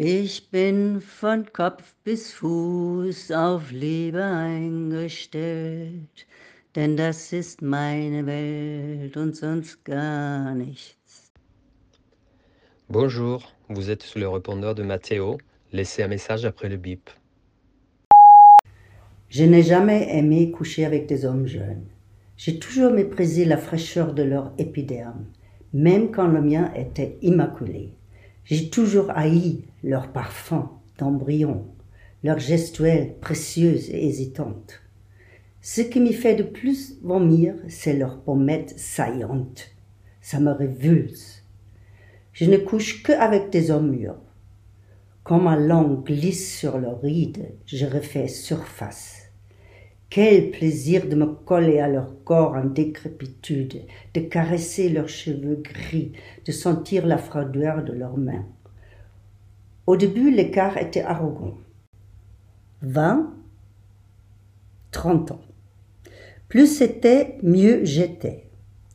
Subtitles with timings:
[0.00, 6.24] Ich bin von Kopf bis Fuß auf Liebe eingestellt,
[6.76, 11.32] denn das ist meine Welt und sonst gar nichts.
[12.88, 15.36] Bonjour, vous êtes sous le répondeur de Mathéo.
[15.72, 17.10] Laissez un message après le bip.
[19.30, 21.88] Je n'ai jamais aimé coucher avec des hommes jeunes.
[22.36, 25.26] J'ai toujours méprisé la fraîcheur de leur épiderme,
[25.72, 27.97] même quand le mien était immaculé.
[28.48, 31.66] J'ai toujours haï leur parfum d'embryon,
[32.24, 34.80] leur gestuelle précieuse et hésitante.
[35.60, 39.68] Ce qui m'y fait de plus vomir, c'est leur pommette saillante.
[40.22, 41.44] Ça me révulse.
[42.32, 44.16] Je ne couche que avec des hommes mûrs.
[45.24, 49.27] Quand ma langue glisse sur leurs rides, je refais surface.
[50.10, 53.82] Quel plaisir de me coller à leur corps en décrépitude,
[54.14, 56.12] de caresser leurs cheveux gris,
[56.46, 58.46] de sentir la froideur de leurs mains.
[59.86, 61.58] Au début, l'écart était arrogant.
[62.80, 63.34] Vingt,
[64.92, 65.42] trente ans.
[66.48, 68.46] Plus c'était, mieux j'étais.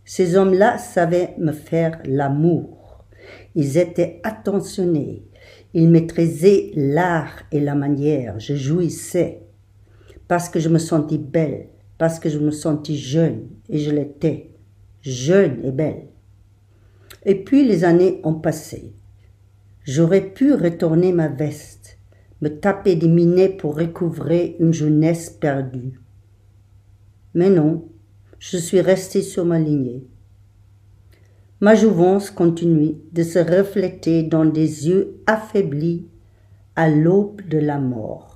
[0.05, 3.05] Ces hommes-là savaient me faire l'amour.
[3.53, 5.23] Ils étaient attentionnés.
[5.75, 8.39] Ils maîtrisaient l'art et la manière.
[8.39, 9.42] Je jouissais
[10.33, 11.67] parce que je me sentis belle,
[11.99, 14.49] parce que je me sentis jeune, et je l'étais,
[15.03, 16.07] jeune et belle.
[17.23, 18.95] Et puis les années ont passé.
[19.83, 21.99] J'aurais pu retourner ma veste,
[22.41, 25.99] me taper des minets pour recouvrer une jeunesse perdue.
[27.35, 27.87] Mais non,
[28.39, 30.07] je suis restée sur ma lignée.
[31.61, 36.07] Ma jouvence continue de se refléter dans des yeux affaiblis
[36.75, 38.32] à l'aube de la mort.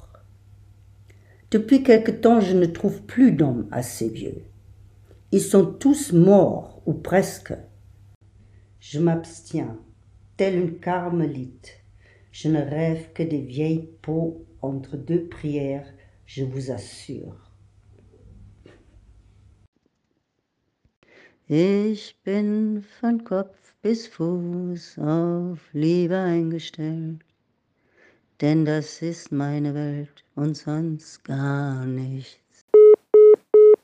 [1.49, 4.43] Depuis quelque temps, je ne trouve plus d'hommes assez vieux.
[5.31, 7.53] Ils sont tous morts, ou presque.
[8.79, 9.79] Je m'abstiens,
[10.35, 11.83] telle une carmélite.
[12.31, 15.87] Je ne rêve que des vieilles peaux entre deux prières,
[16.25, 17.47] je vous assure.
[21.49, 27.23] Ich bin von Kopf bis Fuß auf Liebe eingestellt.
[28.41, 32.46] Denn das ist meine Welt und sonst gar nichts.